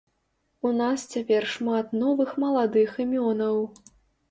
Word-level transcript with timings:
У 0.69 0.71
нас 0.77 1.03
цяпер 1.17 1.47
шмат 1.51 1.93
новых 2.05 2.33
маладых 2.47 2.99
імёнаў. 3.07 3.65